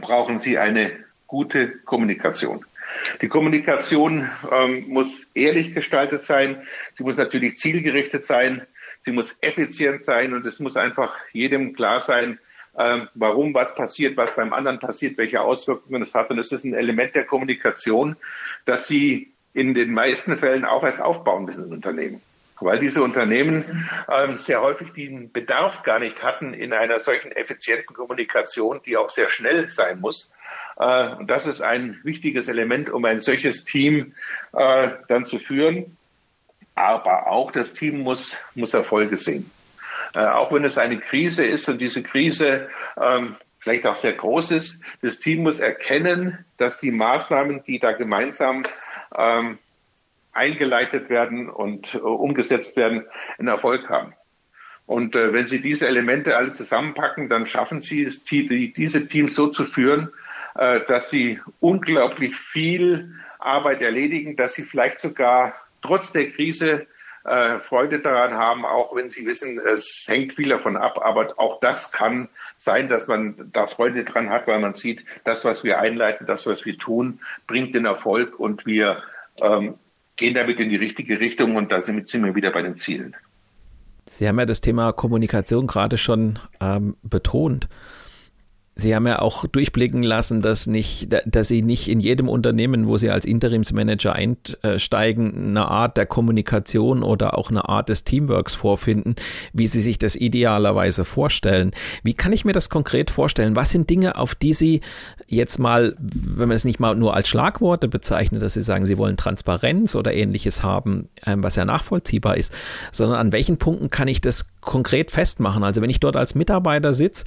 [0.00, 0.92] brauchen Sie eine
[1.26, 2.64] gute Kommunikation.
[3.20, 6.62] Die Kommunikation ähm, muss ehrlich gestaltet sein.
[6.94, 8.66] Sie muss natürlich zielgerichtet sein.
[9.02, 12.38] Sie muss effizient sein und es muss einfach jedem klar sein,
[12.78, 16.30] ähm, warum was passiert, was beim anderen passiert, welche Auswirkungen es hat.
[16.30, 18.16] Und es ist ein Element der Kommunikation,
[18.64, 22.22] dass sie in den meisten Fällen auch erst aufbauen müssen in Unternehmen.
[22.60, 27.94] Weil diese Unternehmen ähm, sehr häufig den Bedarf gar nicht hatten in einer solchen effizienten
[27.94, 30.32] Kommunikation, die auch sehr schnell sein muss.
[30.78, 34.14] Äh, und das ist ein wichtiges Element, um ein solches Team
[34.52, 35.96] äh, dann zu führen.
[36.74, 39.50] Aber auch das Team muss, muss Erfolge sehen.
[40.14, 42.68] Äh, auch wenn es eine Krise ist und diese Krise
[43.00, 47.92] ähm, vielleicht auch sehr groß ist, das Team muss erkennen, dass die Maßnahmen, die da
[47.92, 48.64] gemeinsam
[49.16, 49.58] ähm,
[50.32, 53.04] eingeleitet werden und äh, umgesetzt werden,
[53.38, 54.14] einen Erfolg haben.
[54.86, 59.34] Und äh, wenn Sie diese Elemente alle zusammenpacken, dann schaffen Sie es, die, diese Teams
[59.34, 60.10] so zu führen,
[60.58, 66.88] äh, dass sie unglaublich viel Arbeit erledigen, dass sie vielleicht sogar trotz der Krise
[67.28, 71.00] äh, Freude daran haben, auch wenn sie wissen, es hängt viel davon ab.
[71.02, 75.44] Aber auch das kann sein, dass man da Freude dran hat, weil man sieht, das,
[75.44, 79.02] was wir einleiten, das, was wir tun, bringt den Erfolg und wir
[79.40, 79.74] ähm,
[80.16, 83.14] gehen damit in die richtige Richtung und da sind wir wieder bei den Zielen.
[84.06, 87.68] Sie haben ja das Thema Kommunikation gerade schon ähm, betont.
[88.80, 92.96] Sie haben ja auch durchblicken lassen, dass nicht, dass Sie nicht in jedem Unternehmen, wo
[92.96, 99.16] Sie als Interimsmanager einsteigen, eine Art der Kommunikation oder auch eine Art des Teamworks vorfinden,
[99.52, 101.72] wie Sie sich das idealerweise vorstellen.
[102.04, 103.56] Wie kann ich mir das konkret vorstellen?
[103.56, 104.80] Was sind Dinge, auf die Sie
[105.26, 108.96] jetzt mal, wenn man es nicht mal nur als Schlagworte bezeichnet, dass Sie sagen, Sie
[108.96, 112.54] wollen Transparenz oder ähnliches haben, ähm, was ja nachvollziehbar ist,
[112.92, 115.64] sondern an welchen Punkten kann ich das konkret festmachen?
[115.64, 117.24] Also wenn ich dort als Mitarbeiter sitze,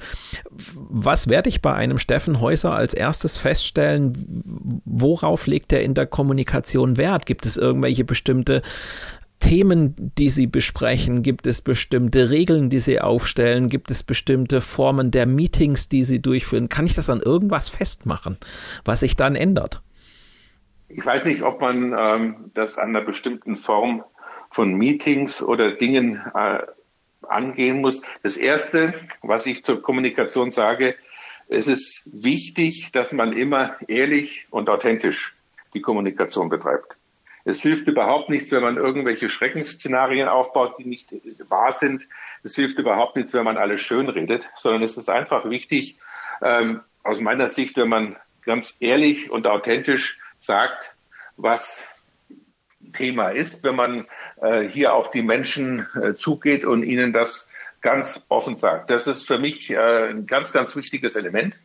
[0.50, 4.12] was werde ich bei einem Steffen Häuser als erstes feststellen?
[4.84, 7.26] Worauf legt er in der Kommunikation Wert?
[7.26, 8.62] Gibt es irgendwelche bestimmte
[9.40, 11.24] Themen, die Sie besprechen?
[11.24, 13.68] Gibt es bestimmte Regeln, die Sie aufstellen?
[13.70, 16.68] Gibt es bestimmte Formen der Meetings, die Sie durchführen?
[16.68, 18.36] Kann ich das an irgendwas festmachen,
[18.84, 19.82] was sich dann ändert?
[20.86, 24.04] Ich weiß nicht, ob man ähm, das an einer bestimmten Form
[24.52, 26.60] von Meetings oder Dingen äh,
[27.28, 28.02] angehen muss.
[28.22, 30.94] Das Erste, was ich zur Kommunikation sage,
[31.52, 35.34] es ist wichtig, dass man immer ehrlich und authentisch
[35.74, 36.96] die Kommunikation betreibt.
[37.44, 41.08] Es hilft überhaupt nichts, wenn man irgendwelche Schreckensszenarien aufbaut, die nicht
[41.48, 42.06] wahr sind.
[42.44, 45.98] Es hilft überhaupt nichts, wenn man alles schön redet, sondern es ist einfach wichtig,
[46.40, 50.94] ähm, aus meiner Sicht, wenn man ganz ehrlich und authentisch sagt,
[51.36, 51.80] was
[52.92, 54.06] Thema ist, wenn man
[54.40, 57.48] äh, hier auf die Menschen äh, zugeht und ihnen das
[57.82, 58.90] ganz offen sagt.
[58.90, 61.58] Das ist für mich äh, ein ganz, ganz wichtiges Element.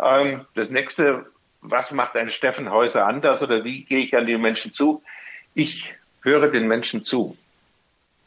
[0.00, 1.26] Ähm, das nächste,
[1.60, 5.02] was macht ein Steffen Häuser anders oder wie gehe ich an die Menschen zu?
[5.54, 7.38] Ich höre den Menschen zu.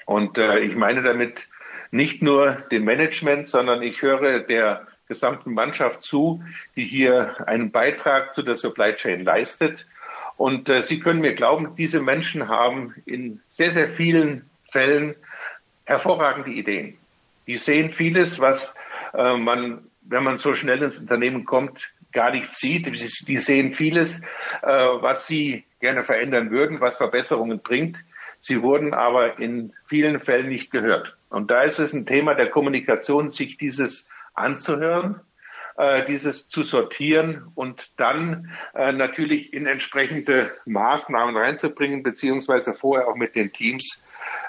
[0.05, 1.49] Und äh, ich meine damit
[1.91, 6.43] nicht nur dem Management, sondern ich höre der gesamten Mannschaft zu,
[6.75, 9.85] die hier einen Beitrag zu der Supply Chain leistet.
[10.37, 15.15] Und äh, Sie können mir glauben, diese Menschen haben in sehr, sehr vielen Fällen
[15.85, 16.96] hervorragende Ideen.
[17.47, 18.75] Die sehen vieles, was
[19.13, 22.87] äh, man, wenn man so schnell ins Unternehmen kommt, gar nicht sieht.
[23.27, 24.21] Die sehen vieles,
[24.61, 28.03] äh, was sie gerne verändern würden, was Verbesserungen bringt.
[28.41, 31.17] Sie wurden aber in vielen Fällen nicht gehört.
[31.29, 35.21] Und da ist es ein Thema der Kommunikation, sich dieses anzuhören,
[35.77, 43.15] äh, dieses zu sortieren und dann äh, natürlich in entsprechende Maßnahmen reinzubringen, beziehungsweise vorher auch
[43.15, 44.03] mit den Teams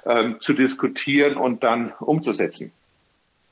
[0.05, 2.73] äh, zu diskutieren und dann umzusetzen.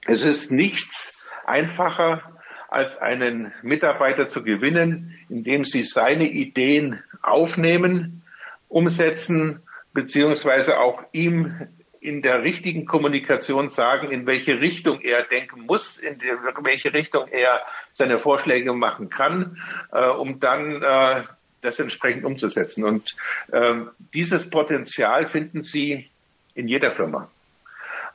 [0.07, 2.23] Es ist nichts einfacher,
[2.69, 8.23] als einen Mitarbeiter zu gewinnen, indem sie seine Ideen aufnehmen,
[8.69, 11.69] umsetzen, beziehungsweise auch ihm
[12.01, 16.21] in der richtigen Kommunikation sagen, in welche Richtung er denken muss, in
[16.63, 19.59] welche Richtung er seine Vorschläge machen kann,
[19.91, 21.23] äh, um dann äh,
[21.63, 22.85] das entsprechend umzusetzen.
[22.85, 23.17] Und
[23.51, 23.75] äh,
[24.15, 26.09] dieses Potenzial finden Sie
[26.55, 27.29] in jeder Firma.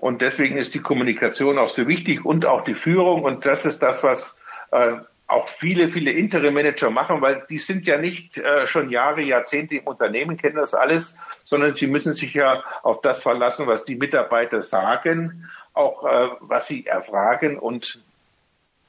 [0.01, 3.21] Und deswegen ist die Kommunikation auch so wichtig und auch die Führung.
[3.21, 4.35] Und das ist das, was
[4.71, 4.95] äh,
[5.27, 9.85] auch viele, viele Interim-Manager machen, weil die sind ja nicht äh, schon Jahre, Jahrzehnte im
[9.85, 14.63] Unternehmen, kennen das alles, sondern sie müssen sich ja auf das verlassen, was die Mitarbeiter
[14.63, 17.59] sagen, auch äh, was sie erfragen.
[17.59, 18.01] Und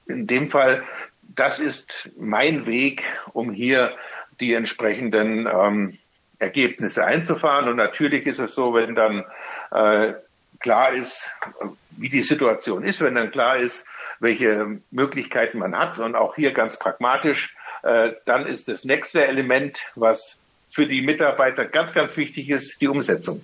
[0.06, 0.82] in dem Fall,
[1.36, 3.92] das ist mein Weg, um hier
[4.40, 5.98] die entsprechenden ähm,
[6.38, 7.68] Ergebnisse einzufahren.
[7.68, 9.24] Und natürlich ist es so, wenn dann
[9.72, 10.14] äh,
[10.62, 11.30] klar ist,
[11.90, 13.84] wie die Situation ist, wenn dann klar ist,
[14.20, 19.84] welche Möglichkeiten man hat und auch hier ganz pragmatisch, äh, dann ist das nächste Element,
[19.94, 23.42] was für die Mitarbeiter ganz, ganz wichtig ist, die Umsetzung.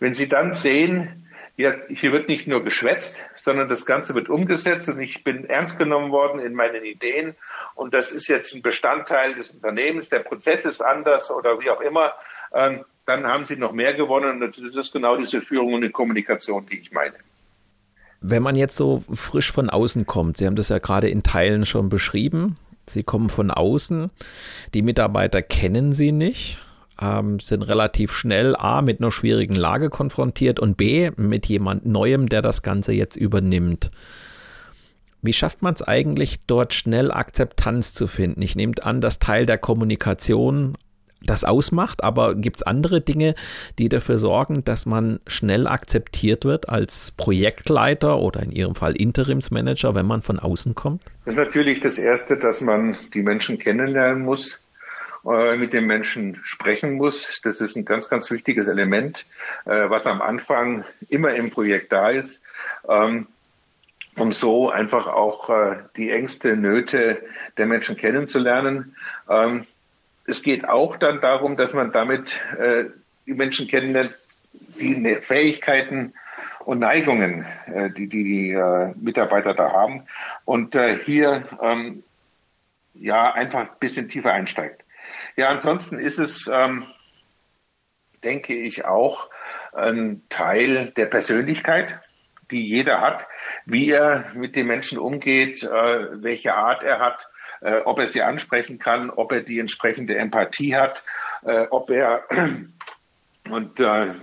[0.00, 4.88] Wenn Sie dann sehen, ja, hier wird nicht nur geschwätzt, sondern das Ganze wird umgesetzt
[4.88, 7.34] und ich bin ernst genommen worden in meinen Ideen
[7.74, 11.80] und das ist jetzt ein Bestandteil des Unternehmens, der Prozess ist anders oder wie auch
[11.80, 12.12] immer,
[12.52, 15.90] ähm, dann haben Sie noch mehr gewonnen und das ist genau diese Führung und die
[15.90, 17.14] Kommunikation, die ich meine.
[18.20, 21.64] Wenn man jetzt so frisch von außen kommt, Sie haben das ja gerade in Teilen
[21.64, 24.10] schon beschrieben, Sie kommen von außen,
[24.74, 26.58] die Mitarbeiter kennen Sie nicht,
[27.00, 32.28] ähm, sind relativ schnell A mit einer schwierigen Lage konfrontiert und B mit jemand Neuem,
[32.28, 33.90] der das Ganze jetzt übernimmt.
[35.22, 38.42] Wie schafft man es eigentlich, dort schnell Akzeptanz zu finden?
[38.42, 40.76] Ich nehme an, dass Teil der Kommunikation
[41.20, 43.34] das ausmacht, aber gibt es andere Dinge,
[43.78, 49.94] die dafür sorgen, dass man schnell akzeptiert wird als Projektleiter oder in Ihrem Fall Interimsmanager,
[49.94, 51.02] wenn man von außen kommt?
[51.24, 54.64] Das ist natürlich das Erste, dass man die Menschen kennenlernen muss,
[55.26, 57.40] äh, mit den Menschen sprechen muss.
[57.42, 59.26] Das ist ein ganz, ganz wichtiges Element,
[59.64, 62.42] äh, was am Anfang immer im Projekt da ist.
[62.88, 63.26] Ähm,
[64.16, 67.22] um so einfach auch äh, die Ängste, Nöte
[67.56, 68.96] der Menschen kennenzulernen.
[69.28, 69.66] Ähm,
[70.28, 72.84] es geht auch dann darum, dass man damit äh,
[73.26, 74.14] die Menschen kennenlernt,
[74.78, 76.12] die ne, Fähigkeiten
[76.64, 80.06] und Neigungen, äh, die die, die äh, Mitarbeiter da haben
[80.44, 82.04] und äh, hier ähm,
[82.92, 84.84] ja einfach ein bisschen tiefer einsteigt.
[85.36, 86.84] Ja, ansonsten ist es, ähm,
[88.22, 89.30] denke ich, auch
[89.72, 92.00] ein Teil der Persönlichkeit,
[92.50, 93.26] die jeder hat,
[93.64, 97.28] wie er mit den Menschen umgeht, äh, welche Art er hat
[97.60, 101.04] äh, ob er sie ansprechen kann, ob er die entsprechende Empathie hat,
[101.44, 102.24] äh, ob er
[103.50, 104.14] und äh,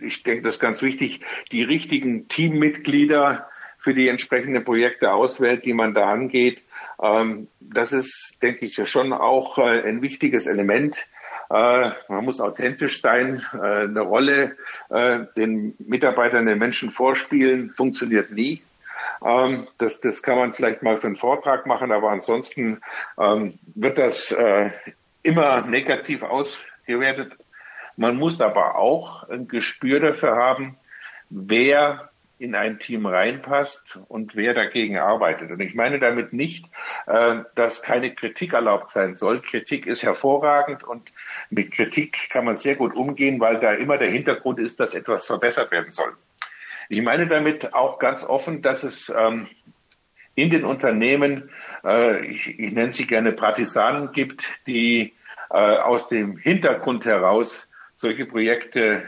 [0.00, 1.20] ich denke, das ist ganz wichtig,
[1.52, 6.64] die richtigen Teammitglieder für die entsprechenden Projekte auswählt, die man da angeht.
[7.02, 11.06] Ähm, das ist, denke ich, schon auch äh, ein wichtiges Element.
[11.50, 13.42] Äh, man muss authentisch sein.
[13.52, 14.56] Äh, eine Rolle
[14.88, 18.62] äh, den Mitarbeitern, den Menschen vorspielen, funktioniert nie.
[19.24, 22.80] Ähm, das, das kann man vielleicht mal für einen Vortrag machen, aber ansonsten
[23.18, 24.70] ähm, wird das äh,
[25.22, 27.32] immer negativ ausgewertet.
[27.96, 30.76] Man muss aber auch ein Gespür dafür haben,
[31.30, 35.50] wer in ein Team reinpasst und wer dagegen arbeitet.
[35.50, 36.66] Und ich meine damit nicht,
[37.06, 39.40] äh, dass keine Kritik erlaubt sein soll.
[39.40, 41.12] Kritik ist hervorragend und
[41.48, 45.26] mit Kritik kann man sehr gut umgehen, weil da immer der Hintergrund ist, dass etwas
[45.26, 46.14] verbessert werden soll.
[46.88, 49.48] Ich meine damit auch ganz offen, dass es ähm,
[50.34, 51.50] in den Unternehmen,
[51.84, 55.14] äh, ich, ich nenne sie gerne Partisanen gibt, die
[55.50, 59.02] äh, aus dem Hintergrund heraus solche Projekte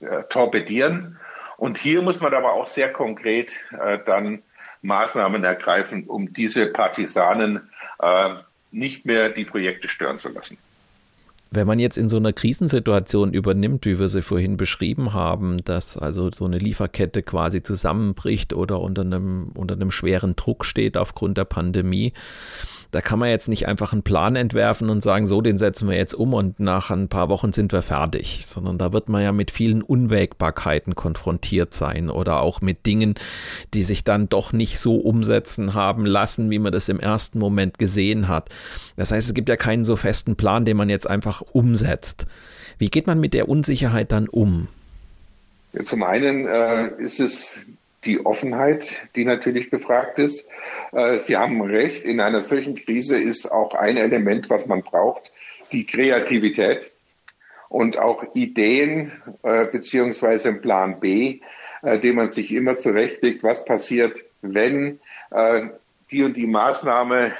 [0.00, 1.18] äh, torpedieren
[1.56, 4.42] und hier muss man aber auch sehr konkret äh, dann
[4.82, 7.70] Maßnahmen ergreifen, um diese Partisanen
[8.00, 8.34] äh,
[8.70, 10.58] nicht mehr die Projekte stören zu lassen.
[11.54, 15.96] Wenn man jetzt in so einer Krisensituation übernimmt, wie wir sie vorhin beschrieben haben, dass
[15.96, 21.38] also so eine Lieferkette quasi zusammenbricht oder unter einem, unter einem schweren Druck steht aufgrund
[21.38, 22.12] der Pandemie,
[22.94, 25.96] da kann man jetzt nicht einfach einen Plan entwerfen und sagen, so, den setzen wir
[25.96, 29.32] jetzt um und nach ein paar Wochen sind wir fertig, sondern da wird man ja
[29.32, 33.14] mit vielen Unwägbarkeiten konfrontiert sein oder auch mit Dingen,
[33.74, 37.80] die sich dann doch nicht so umsetzen haben lassen, wie man das im ersten Moment
[37.80, 38.48] gesehen hat.
[38.96, 42.26] Das heißt, es gibt ja keinen so festen Plan, den man jetzt einfach umsetzt.
[42.78, 44.68] Wie geht man mit der Unsicherheit dann um?
[45.84, 47.66] Zum einen äh, ist es
[48.04, 50.46] die Offenheit, die natürlich gefragt ist.
[50.92, 55.32] Äh, Sie haben recht, in einer solchen Krise ist auch ein Element, was man braucht,
[55.72, 56.90] die Kreativität
[57.68, 59.12] und auch Ideen
[59.42, 61.40] äh, beziehungsweise ein Plan B,
[61.82, 65.00] äh, den man sich immer zurechtlegt, was passiert, wenn
[66.12, 67.32] die und die Maßnahme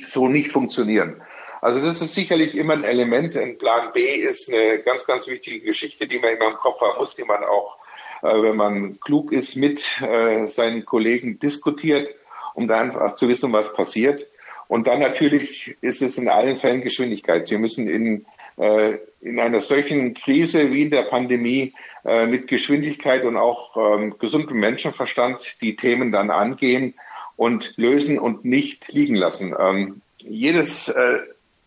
[0.00, 1.20] so nicht funktionieren.
[1.60, 3.36] Also das ist sicherlich immer ein Element.
[3.36, 6.98] Ein Plan B ist eine ganz, ganz wichtige Geschichte, die man immer im Kopf haben
[6.98, 7.77] muss, die man auch
[8.26, 12.08] wenn man klug ist, mit äh, seinen Kollegen diskutiert,
[12.54, 14.26] um da einfach zu wissen, was passiert.
[14.66, 17.48] Und dann natürlich ist es in allen Fällen Geschwindigkeit.
[17.48, 18.26] Sie müssen in,
[18.58, 24.60] äh, in einer solchen Krise wie in der Pandemie mit Geschwindigkeit und auch ähm, gesundem
[24.60, 26.94] Menschenverstand die Themen dann angehen
[27.36, 29.54] und lösen und nicht liegen lassen.
[29.58, 30.94] Ähm, jedes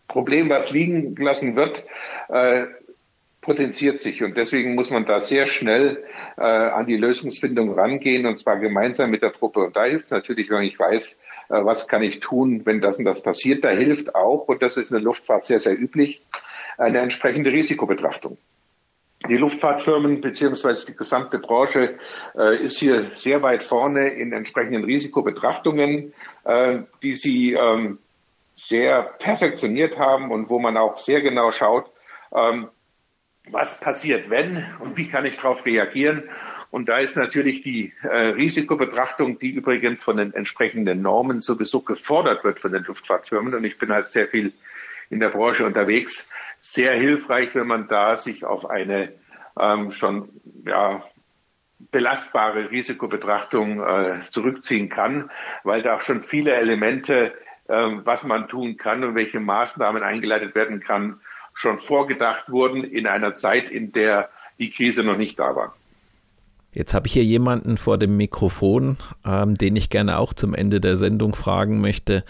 [0.08, 1.84] Problem, was liegen gelassen wird,
[3.42, 4.22] potenziert sich.
[4.22, 6.02] Und deswegen muss man da sehr schnell
[6.38, 9.60] äh, an die Lösungsfindung rangehen, und zwar gemeinsam mit der Truppe.
[9.60, 12.96] Und da hilft es natürlich, wenn ich weiß, äh, was kann ich tun, wenn das
[12.96, 13.64] und das passiert.
[13.64, 16.22] Da hilft auch, und das ist in der Luftfahrt sehr, sehr üblich,
[16.78, 18.38] eine entsprechende Risikobetrachtung.
[19.28, 21.98] Die Luftfahrtfirmen beziehungsweise die gesamte Branche
[22.36, 26.12] äh, ist hier sehr weit vorne in entsprechenden Risikobetrachtungen,
[26.44, 27.98] äh, die sie ähm,
[28.54, 31.86] sehr perfektioniert haben und wo man auch sehr genau schaut,
[32.34, 32.68] ähm,
[33.50, 36.24] was passiert, wenn und wie kann ich darauf reagieren.
[36.70, 42.44] Und da ist natürlich die äh, Risikobetrachtung, die übrigens von den entsprechenden Normen sowieso gefordert
[42.44, 43.54] wird von den Luftfahrtfirmen.
[43.54, 44.52] Und ich bin halt sehr viel
[45.10, 46.30] in der Branche unterwegs.
[46.60, 49.12] Sehr hilfreich, wenn man da sich auf eine
[49.60, 50.30] ähm, schon
[50.64, 51.04] ja,
[51.90, 55.30] belastbare Risikobetrachtung äh, zurückziehen kann,
[55.64, 57.34] weil da auch schon viele Elemente,
[57.68, 61.20] äh, was man tun kann und welche Maßnahmen eingeleitet werden kann,
[61.54, 65.74] schon vorgedacht wurden in einer Zeit, in der die Krise noch nicht da war.
[66.72, 70.80] Jetzt habe ich hier jemanden vor dem Mikrofon, ähm, den ich gerne auch zum Ende
[70.80, 72.24] der Sendung fragen möchte.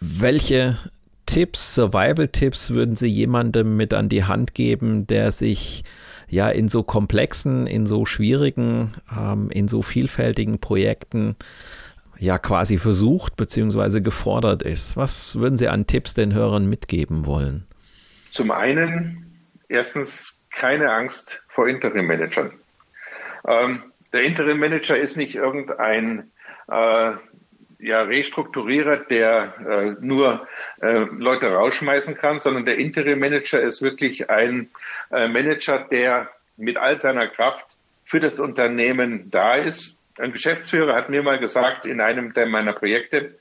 [0.00, 0.78] Welche
[1.26, 5.82] Tipps, Survival-Tipps würden Sie jemandem mit an die Hand geben, der sich
[6.28, 11.36] ja in so komplexen, in so schwierigen, ähm, in so vielfältigen Projekten
[12.18, 14.00] ja quasi versucht bzw.
[14.00, 14.96] gefordert ist?
[14.96, 17.64] Was würden Sie an Tipps den Hörern mitgeben wollen?
[18.32, 22.52] Zum einen, erstens, keine Angst vor Interim-Managern.
[23.46, 26.30] Ähm, der Interim-Manager ist nicht irgendein
[26.66, 27.12] äh,
[27.78, 30.48] ja, Restrukturierer, der äh, nur
[30.80, 34.70] äh, Leute rausschmeißen kann, sondern der Interim-Manager ist wirklich ein
[35.10, 37.66] äh, Manager, der mit all seiner Kraft
[38.06, 39.98] für das Unternehmen da ist.
[40.18, 43.36] Ein Geschäftsführer hat mir mal gesagt in einem der meiner Projekte,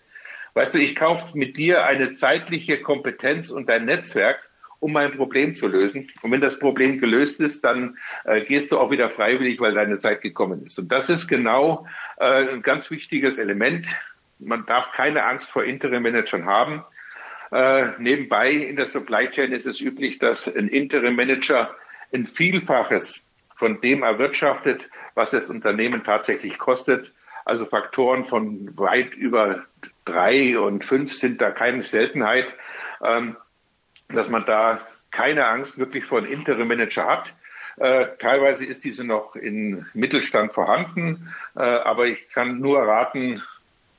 [0.54, 4.51] weißt du, ich kaufe mit dir eine zeitliche Kompetenz und ein Netzwerk,
[4.82, 6.10] um ein Problem zu lösen.
[6.22, 10.00] Und wenn das Problem gelöst ist, dann äh, gehst du auch wieder freiwillig, weil deine
[10.00, 10.78] Zeit gekommen ist.
[10.80, 13.88] Und das ist genau äh, ein ganz wichtiges Element.
[14.40, 16.84] Man darf keine Angst vor Interim-Managern haben.
[17.52, 21.76] Äh, nebenbei in der Supply Chain ist es üblich, dass ein Interim-Manager
[22.12, 27.14] ein Vielfaches von dem erwirtschaftet, was das Unternehmen tatsächlich kostet.
[27.46, 29.66] Also Faktoren von weit über
[30.06, 32.48] drei und fünf sind da keine Seltenheit.
[33.04, 33.36] Ähm,
[34.14, 34.80] dass man da
[35.12, 37.34] keine Angst wirklich vor einem Interim-Manager hat.
[37.78, 43.42] Äh, teilweise ist diese noch in Mittelstand vorhanden, äh, aber ich kann nur raten,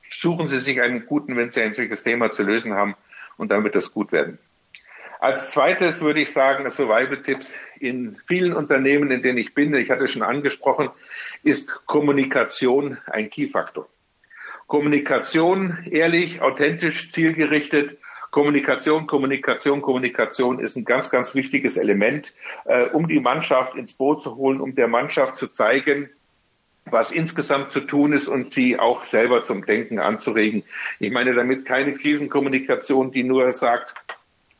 [0.09, 2.95] suchen Sie sich einen guten, wenn Sie ein solches Thema zu lösen haben
[3.37, 4.37] und dann wird das gut werden.
[5.19, 10.07] Als zweites würde ich sagen, Survival-Tipps in vielen Unternehmen, in denen ich bin, ich hatte
[10.07, 10.89] schon angesprochen,
[11.43, 13.87] ist Kommunikation ein Key-Faktor.
[14.67, 17.97] Kommunikation ehrlich, authentisch, zielgerichtet.
[18.33, 22.33] Kommunikation, Kommunikation, Kommunikation ist ein ganz, ganz wichtiges Element,
[22.65, 26.09] äh, um die Mannschaft ins Boot zu holen, um der Mannschaft zu zeigen,
[26.85, 30.63] was insgesamt zu tun ist und sie auch selber zum Denken anzuregen.
[30.99, 33.93] Ich meine damit keine Krisenkommunikation, die nur sagt,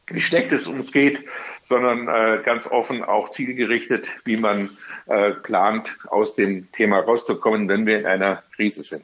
[0.05, 1.25] wie schlecht es uns geht,
[1.63, 4.69] sondern äh, ganz offen auch zielgerichtet, wie man
[5.07, 9.03] äh, plant, aus dem Thema rauszukommen, wenn wir in einer Krise sind.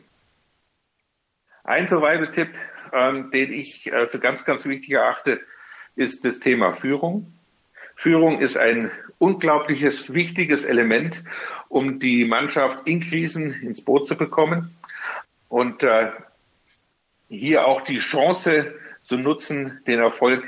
[1.63, 2.49] Ein Survival-Tipp,
[2.93, 5.39] ähm, den ich äh, für ganz, ganz wichtig erachte,
[5.95, 7.33] ist das Thema Führung.
[7.95, 11.23] Führung ist ein unglaubliches, wichtiges Element,
[11.67, 14.75] um die Mannschaft in Krisen ins Boot zu bekommen
[15.49, 16.11] und äh,
[17.27, 18.73] hier auch die Chance
[19.03, 20.43] zu nutzen, den Erfolg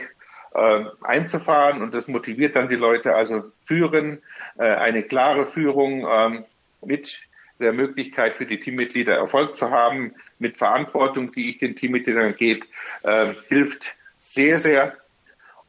[0.54, 3.16] äh, einzufahren und das motiviert dann die Leute.
[3.16, 4.22] Also führen,
[4.58, 6.44] äh, eine klare Führung äh,
[6.86, 7.22] mit
[7.62, 12.66] der Möglichkeit für die Teammitglieder Erfolg zu haben, mit Verantwortung, die ich den Teammitgliedern gebe,
[13.04, 14.98] äh, hilft sehr, sehr.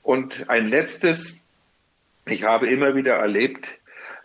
[0.03, 1.39] Und ein letztes,
[2.27, 3.69] ich habe immer wieder erlebt,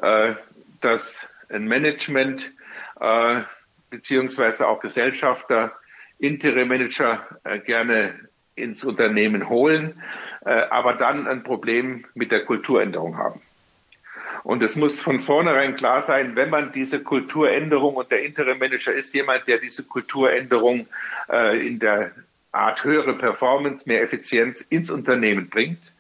[0.02, 0.34] äh,
[0.82, 2.52] dass ein Management
[3.00, 3.42] äh,
[3.90, 5.74] beziehungsweise auch Gesellschafter
[6.20, 10.02] Interim Manager äh, gerne ins Unternehmen holen,
[10.46, 13.42] äh, aber dann ein Problem mit der Kulturänderung haben.
[14.48, 18.94] Und es muss von vornherein klar sein, wenn man diese Kulturänderung und der Interim Manager
[18.94, 20.88] ist jemand, der diese Kulturänderung
[21.30, 22.12] äh, in der
[22.54, 25.92] Art höhere Performance, mehr Effizienz ins Unternehmen bringt,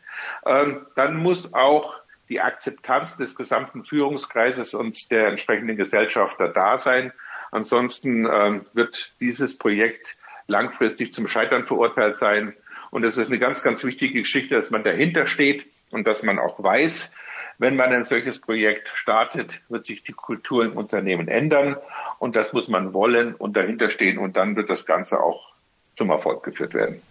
[0.45, 1.93] ähm, dann muss auch
[2.29, 7.11] die Akzeptanz des gesamten Führungskreises und der entsprechenden Gesellschafter da sein.
[7.51, 10.15] Ansonsten ähm, wird dieses Projekt
[10.47, 12.53] langfristig zum Scheitern verurteilt sein.
[12.91, 16.39] Und es ist eine ganz, ganz wichtige Geschichte, dass man dahinter steht und dass man
[16.39, 17.13] auch weiß,
[17.59, 21.75] wenn man ein solches Projekt startet, wird sich die Kultur im Unternehmen ändern.
[22.19, 24.17] Und das muss man wollen und dahinter stehen.
[24.19, 25.53] Und dann wird das Ganze auch
[25.95, 27.01] zum Erfolg geführt werden.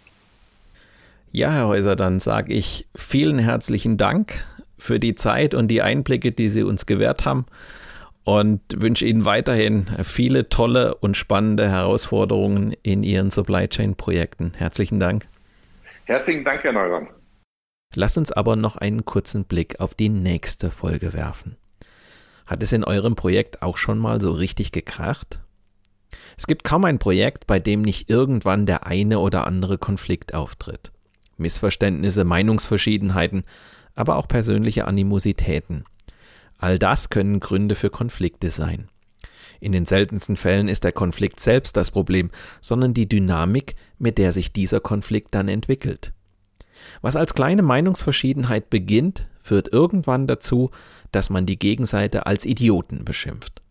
[1.31, 4.45] Ja, Herr Häuser, dann sage ich vielen herzlichen Dank
[4.77, 7.45] für die Zeit und die Einblicke, die Sie uns gewährt haben
[8.23, 14.53] und wünsche Ihnen weiterhin viele tolle und spannende Herausforderungen in Ihren Supply Chain Projekten.
[14.55, 15.27] Herzlichen Dank.
[16.05, 17.07] Herzlichen Dank, Herr Neumann.
[17.95, 21.57] Lasst uns aber noch einen kurzen Blick auf die nächste Folge werfen.
[22.45, 25.39] Hat es in eurem Projekt auch schon mal so richtig gekracht?
[26.37, 30.91] Es gibt kaum ein Projekt, bei dem nicht irgendwann der eine oder andere Konflikt auftritt.
[31.37, 33.43] Missverständnisse, Meinungsverschiedenheiten,
[33.95, 35.83] aber auch persönliche Animositäten–
[36.57, 38.89] All das können Gründe für Konflikte sein.
[39.59, 42.29] In den seltensten Fällen ist der Konflikt selbst das Problem,
[42.61, 46.13] sondern die Dynamik, mit der sich dieser Konflikt dann entwickelt.
[47.01, 50.71] Was als kleine Meinungsverschiedenheit beginnt, führt irgendwann dazu,
[51.11, 53.61] dass man die Gegenseite als Idioten beschimpft.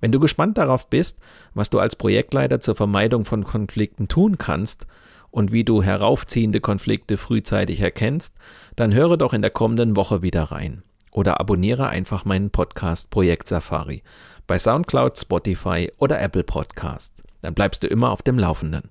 [0.00, 1.20] Wenn du gespannt darauf bist,
[1.52, 4.86] was du als Projektleiter zur Vermeidung von Konflikten tun kannst
[5.30, 8.36] und wie du heraufziehende Konflikte frühzeitig erkennst,
[8.76, 13.48] dann höre doch in der kommenden Woche wieder rein oder abonniere einfach meinen Podcast Projekt
[13.48, 14.02] Safari
[14.46, 17.22] bei SoundCloud, Spotify oder Apple Podcast.
[17.42, 18.90] Dann bleibst du immer auf dem Laufenden.